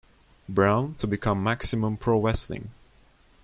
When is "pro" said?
1.95-2.19